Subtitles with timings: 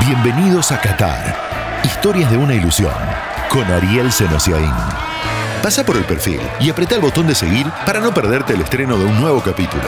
[0.00, 1.36] Bienvenidos a Qatar.
[1.84, 2.92] Historias de una ilusión.
[3.48, 4.72] Con Ariel Senosiaín.
[5.62, 8.98] Pasa por el perfil y apreta el botón de seguir para no perderte el estreno
[8.98, 9.84] de un nuevo capítulo.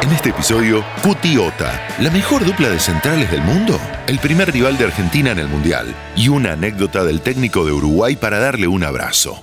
[0.00, 4.78] En este episodio, Cuti Ota, la mejor dupla de centrales del mundo, el primer rival
[4.78, 8.84] de Argentina en el Mundial y una anécdota del técnico de Uruguay para darle un
[8.84, 9.42] abrazo.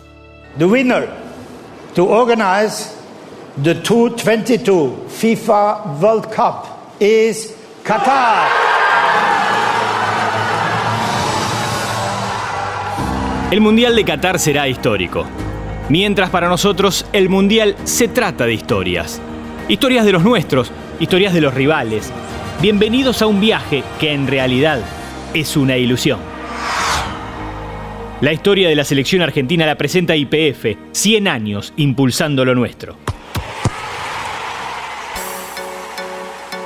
[0.58, 1.10] The winner
[1.96, 2.92] to organize
[3.62, 6.68] the 2022 FIFA World Cup
[7.02, 7.54] is
[7.86, 8.48] Qatar.
[13.52, 15.28] El Mundial de Qatar será histórico.
[15.90, 19.22] Mientras para nosotros el Mundial se trata de historias.
[19.68, 22.12] Historias de los nuestros, historias de los rivales.
[22.60, 24.80] Bienvenidos a un viaje que en realidad
[25.36, 26.18] es una ilusión.
[28.20, 32.98] La historia de la selección argentina la presenta IPF, 100 años impulsando lo nuestro.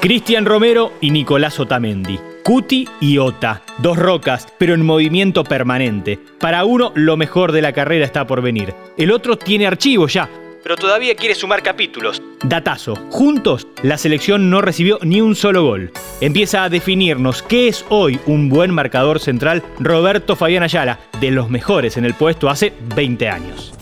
[0.02, 2.17] Cristian Romero y Nicolás Otamendi.
[2.45, 6.17] Cuti y Ota, dos rocas, pero en movimiento permanente.
[6.39, 8.73] Para uno, lo mejor de la carrera está por venir.
[8.97, 10.30] El otro tiene archivo ya,
[10.64, 12.22] pero todavía quiere sumar capítulos.
[12.44, 15.91] Datazo, juntos la selección no recibió ni un solo gol.
[16.22, 21.50] Empieza a definirnos qué es hoy un buen marcador central Roberto Fabián Ayala, de los
[21.50, 23.73] mejores en el puesto hace 20 años.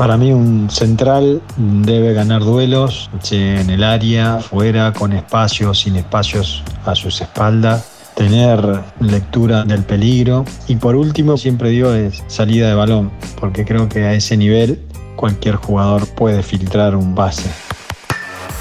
[0.00, 6.62] Para mí un central debe ganar duelos en el área, fuera, con espacios, sin espacios
[6.86, 12.74] a sus espaldas, tener lectura del peligro y por último siempre digo es salida de
[12.76, 14.80] balón, porque creo que a ese nivel
[15.16, 17.50] cualquier jugador puede filtrar un base.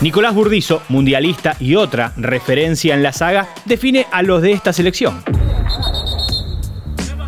[0.01, 5.23] Nicolás Burdizo, mundialista y otra referencia en la saga, define a los de esta selección.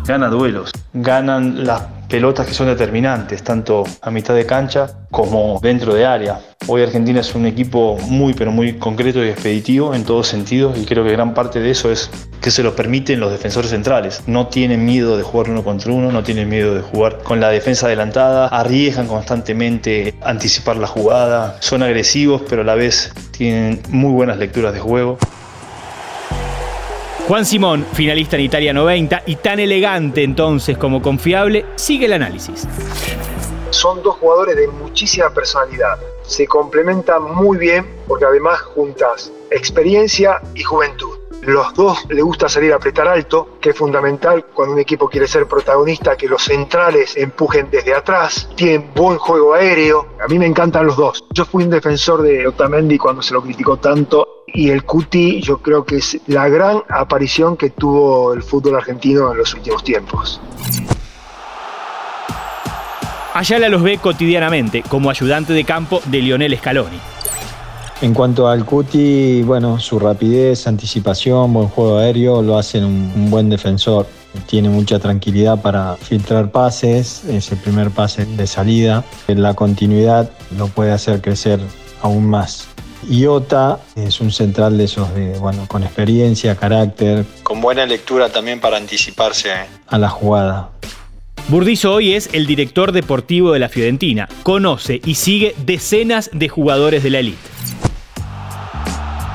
[0.04, 5.94] Gana duelos, ganan las pelotas que son determinantes, tanto a mitad de cancha como dentro
[5.94, 6.40] de área.
[6.66, 10.84] Hoy Argentina es un equipo muy pero muy concreto y expeditivo en todos sentidos y
[10.84, 12.10] creo que gran parte de eso es
[12.42, 14.24] que se lo permiten los defensores centrales.
[14.26, 17.48] No tienen miedo de jugar uno contra uno, no tienen miedo de jugar con la
[17.48, 24.12] defensa adelantada, arriesgan constantemente anticipar la jugada, son agresivos pero a la vez tienen muy
[24.12, 25.16] buenas lecturas de juego.
[27.28, 32.66] Juan Simón, finalista en Italia 90 y tan elegante entonces como confiable, sigue el análisis.
[33.70, 35.98] Son dos jugadores de muchísima personalidad.
[36.24, 41.16] Se complementan muy bien porque además juntas experiencia y juventud.
[41.42, 45.26] Los dos le gusta salir a apretar alto, que es fundamental cuando un equipo quiere
[45.26, 50.06] ser protagonista, que los centrales empujen desde atrás, tienen buen juego aéreo.
[50.22, 51.24] A mí me encantan los dos.
[51.32, 55.58] Yo fui un defensor de Otamendi cuando se lo criticó tanto y el Cuti yo
[55.58, 60.40] creo que es la gran aparición que tuvo el fútbol argentino en los últimos tiempos.
[63.34, 66.98] Ayala los ve cotidianamente como ayudante de campo de Lionel Scaloni.
[68.02, 73.30] En cuanto al Cuti, bueno, su rapidez, anticipación, buen juego aéreo lo hacen un, un
[73.30, 74.06] buen defensor.
[74.46, 79.04] Tiene mucha tranquilidad para filtrar pases, es el primer pase de salida.
[79.28, 81.60] La continuidad lo puede hacer crecer
[82.02, 82.71] aún más.
[83.08, 88.60] Iota es un central de esos de, bueno, con experiencia, carácter, con buena lectura también
[88.60, 89.50] para anticiparse
[89.86, 90.70] a la jugada.
[91.48, 94.28] Burdizo hoy es el director deportivo de la Fiorentina.
[94.44, 97.51] Conoce y sigue decenas de jugadores de la elite.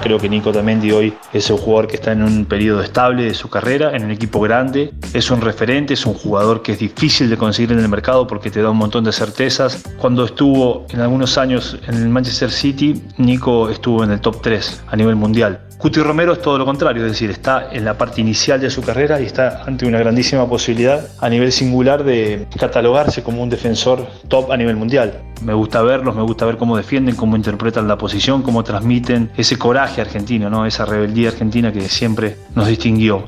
[0.01, 3.33] Creo que Nico Tamendi hoy es un jugador que está en un periodo estable de
[3.33, 7.29] su carrera, en un equipo grande, es un referente, es un jugador que es difícil
[7.29, 9.83] de conseguir en el mercado porque te da un montón de certezas.
[9.97, 14.83] Cuando estuvo en algunos años en el Manchester City, Nico estuvo en el top 3
[14.87, 15.66] a nivel mundial.
[15.77, 18.81] Cuti Romero es todo lo contrario, es decir, está en la parte inicial de su
[18.81, 24.07] carrera y está ante una grandísima posibilidad a nivel singular de catalogarse como un defensor
[24.27, 25.21] top a nivel mundial.
[25.43, 29.59] Me gusta verlos, me gusta ver cómo defienden, cómo interpretan la posición, cómo transmiten ese
[29.59, 30.65] coraje argentino, ¿no?
[30.65, 33.25] esa rebeldía argentina que siempre nos distinguió.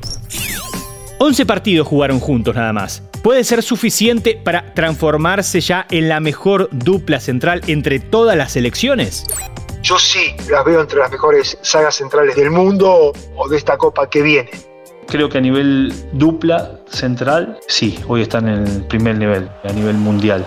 [1.18, 3.02] 11 partidos jugaron juntos nada más.
[3.22, 9.24] ¿Puede ser suficiente para transformarse ya en la mejor dupla central entre todas las selecciones?
[9.82, 14.08] Yo sí las veo entre las mejores sagas centrales del mundo o de esta copa
[14.08, 14.50] que viene.
[15.06, 19.96] Creo que a nivel dupla central, sí, hoy están en el primer nivel, a nivel
[19.96, 20.46] mundial.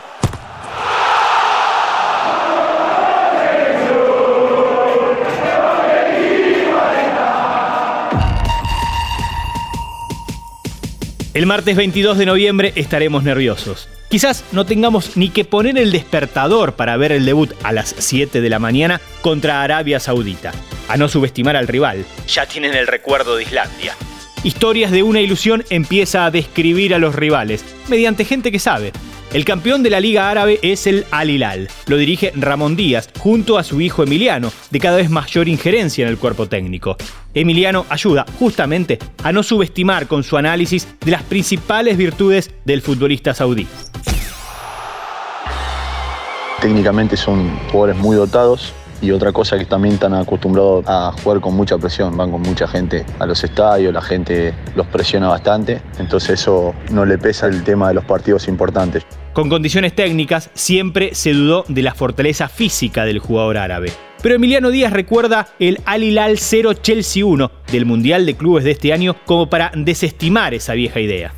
[11.34, 13.90] El martes 22 de noviembre estaremos nerviosos.
[14.08, 18.40] Quizás no tengamos ni que poner el despertador para ver el debut a las 7
[18.40, 20.52] de la mañana contra Arabia Saudita.
[20.88, 23.96] A no subestimar al rival, ya tienen el recuerdo de Islandia.
[24.44, 28.92] Historias de una ilusión empieza a describir a los rivales, mediante gente que sabe.
[29.34, 31.68] El campeón de la Liga Árabe es el Al Hilal.
[31.88, 36.10] Lo dirige Ramón Díaz, junto a su hijo Emiliano, de cada vez mayor injerencia en
[36.10, 36.98] el cuerpo técnico.
[37.34, 43.34] Emiliano ayuda justamente a no subestimar con su análisis de las principales virtudes del futbolista
[43.34, 43.66] saudí.
[46.62, 48.72] Técnicamente son jugadores muy dotados,
[49.04, 52.68] y otra cosa que también están acostumbrados a jugar con mucha presión, van con mucha
[52.68, 57.64] gente a los estadios, la gente los presiona bastante, entonces eso no le pesa el
[57.64, 59.06] tema de los partidos importantes.
[59.34, 63.92] Con condiciones técnicas siempre se dudó de la fortaleza física del jugador árabe.
[64.22, 68.72] Pero Emiliano Díaz recuerda el Al Hilal 0 Chelsea 1 del Mundial de Clubes de
[68.72, 71.34] este año como para desestimar esa vieja idea.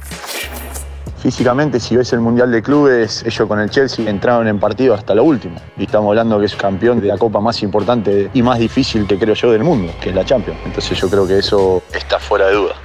[1.25, 5.15] Físicamente, si ves el Mundial de Clubes, ellos con el Chelsea entraron en partido hasta
[5.15, 5.55] lo último.
[5.75, 9.17] Y estamos hablando que es campeón de la copa más importante y más difícil que
[9.17, 10.59] creo yo del mundo, que es la Champions.
[10.63, 12.75] Entonces yo creo que eso está fuera de duda.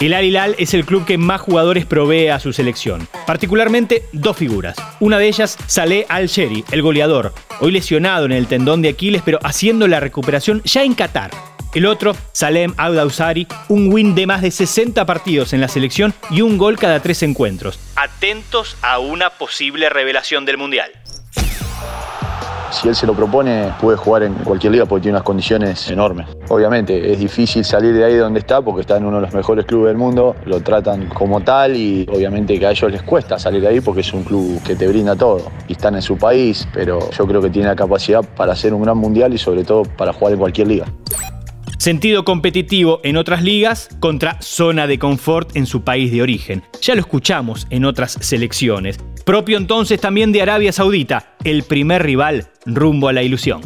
[0.00, 4.36] El Al Hilal es el club que más jugadores provee a su selección, particularmente dos
[4.36, 4.76] figuras.
[5.00, 7.32] Una de ellas, Saleh Al-Sheri, el goleador,
[7.62, 11.30] hoy lesionado en el tendón de Aquiles, pero haciendo la recuperación ya en Qatar.
[11.78, 16.40] El otro, Salem Abdausari, un win de más de 60 partidos en la selección y
[16.40, 17.78] un gol cada tres encuentros.
[17.94, 20.90] Atentos a una posible revelación del Mundial.
[22.72, 26.26] Si él se lo propone, puede jugar en cualquier liga porque tiene unas condiciones enormes.
[26.48, 29.64] Obviamente es difícil salir de ahí donde está porque está en uno de los mejores
[29.64, 33.60] clubes del mundo, lo tratan como tal y obviamente que a ellos les cuesta salir
[33.62, 36.66] de ahí porque es un club que te brinda todo y están en su país,
[36.74, 39.84] pero yo creo que tiene la capacidad para hacer un gran mundial y sobre todo
[39.84, 40.86] para jugar en cualquier liga.
[41.78, 46.64] Sentido competitivo en otras ligas contra zona de confort en su país de origen.
[46.82, 48.98] Ya lo escuchamos en otras selecciones.
[49.24, 53.60] Propio entonces también de Arabia Saudita, el primer rival rumbo a la ilusión.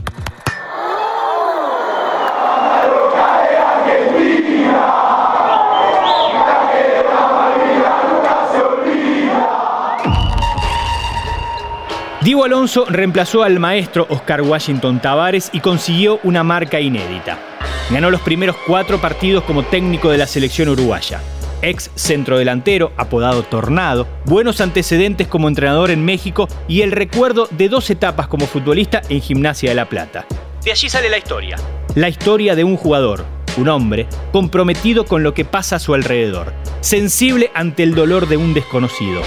[12.20, 17.51] Diego Alonso reemplazó al maestro Oscar Washington Tavares y consiguió una marca inédita.
[17.92, 21.20] Ganó los primeros cuatro partidos como técnico de la selección uruguaya.
[21.60, 27.90] Ex centrodelantero, apodado Tornado, buenos antecedentes como entrenador en México y el recuerdo de dos
[27.90, 30.24] etapas como futbolista en Gimnasia de La Plata.
[30.64, 31.56] De allí sale la historia.
[31.94, 33.26] La historia de un jugador,
[33.58, 38.38] un hombre, comprometido con lo que pasa a su alrededor, sensible ante el dolor de
[38.38, 39.20] un desconocido.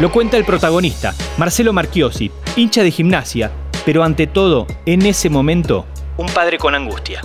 [0.00, 3.52] Lo cuenta el protagonista, Marcelo Marchiosi, hincha de gimnasia,
[3.86, 7.22] pero ante todo, en ese momento, un padre con angustia.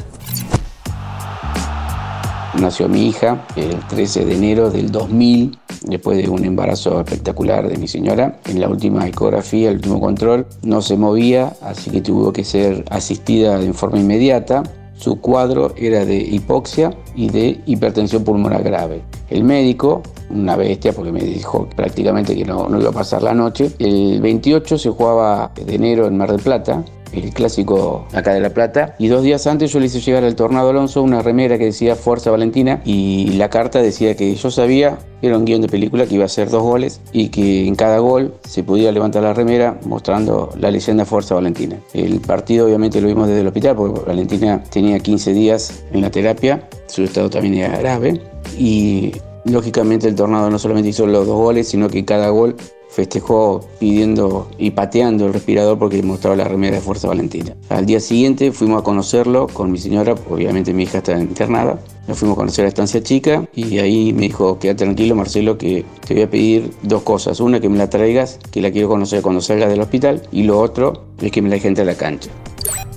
[2.62, 7.78] Nació mi hija el 13 de enero del 2000, después de un embarazo espectacular de
[7.78, 8.40] mi señora.
[8.46, 12.84] En la última ecografía, el último control, no se movía, así que tuvo que ser
[12.90, 14.64] asistida de forma inmediata.
[14.96, 19.04] Su cuadro era de hipoxia y de hipertensión pulmonar grave.
[19.30, 20.02] El médico,
[20.32, 24.20] una bestia porque me dijo prácticamente que no, no iba a pasar la noche, el
[24.20, 28.96] 28 se jugaba de enero en Mar del Plata el clásico acá de La Plata.
[29.00, 31.96] Y dos días antes yo le hice llegar al Tornado Alonso una remera que decía
[31.96, 36.16] Fuerza Valentina y la carta decía que yo sabía, era un guion de película que
[36.16, 39.80] iba a ser dos goles y que en cada gol se podía levantar la remera
[39.86, 41.80] mostrando la leyenda Fuerza Valentina.
[41.94, 46.12] El partido obviamente lo vimos desde el hospital porque Valentina tenía 15 días en la
[46.12, 48.22] terapia, su estado también era grave
[48.58, 49.14] y
[49.46, 52.56] lógicamente el Tornado no solamente hizo los dos goles, sino que cada gol
[52.90, 57.56] festejó pidiendo y pateando el respirador porque mostraba la remera de Fuerza Valentina.
[57.70, 61.80] Al día siguiente fuimos a conocerlo con mi señora, obviamente mi hija está internada.
[62.08, 65.58] Nos fuimos a conocer a la estancia chica y ahí me dijo, quédate tranquilo Marcelo
[65.58, 67.40] que te voy a pedir dos cosas.
[67.42, 70.22] Una, que me la traigas, que la quiero conocer cuando salga del hospital.
[70.32, 72.30] Y lo otro es que me la deje entrar a la cancha.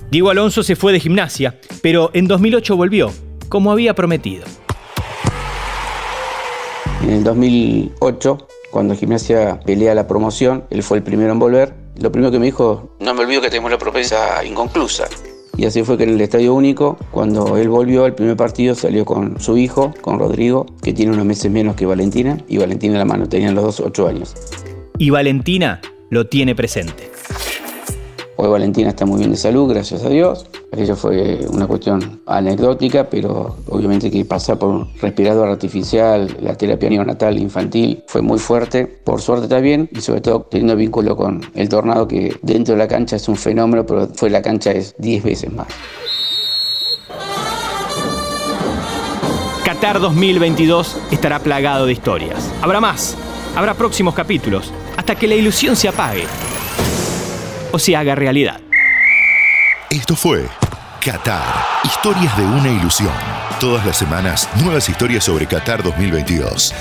[0.09, 3.11] Diego Alonso se fue de gimnasia, pero en 2008 volvió,
[3.49, 4.45] como había prometido.
[7.03, 11.73] En el 2008 cuando Gimnasia pelea la promoción, él fue el primero en volver.
[11.99, 15.07] Lo primero que me dijo, no me olvido que tenemos la propuesta inconclusa.
[15.57, 19.03] Y así fue que en el Estadio Único, cuando él volvió al primer partido, salió
[19.03, 22.99] con su hijo, con Rodrigo, que tiene unos meses menos que Valentina, y Valentina en
[22.99, 24.33] la mano, tenían los dos ocho años.
[24.97, 27.11] Y Valentina lo tiene presente.
[28.37, 30.47] Hoy Valentina está muy bien de salud, gracias a Dios.
[30.73, 36.89] Aquello fue una cuestión anecdótica, pero obviamente que pasar por un respirador artificial, la terapia
[36.89, 38.85] neonatal infantil, fue muy fuerte.
[38.87, 42.87] Por suerte también, y sobre todo teniendo vínculo con el tornado, que dentro de la
[42.87, 45.67] cancha es un fenómeno, pero fue la cancha es 10 veces más.
[49.65, 52.49] Qatar 2022 estará plagado de historias.
[52.61, 53.17] Habrá más,
[53.57, 56.23] habrá próximos capítulos, hasta que la ilusión se apague
[57.73, 58.61] o se haga realidad.
[59.89, 60.45] Esto fue
[61.03, 63.11] Qatar, historias de una ilusión.
[63.59, 66.75] Todas las semanas, nuevas historias sobre Qatar 2022.